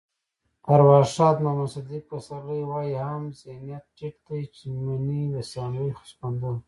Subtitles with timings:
[0.73, 6.55] ارواښاد محمد صدیق پسرلی وایي: عام ذهنيت ټيټ دی چې مني د سامري سخوندر.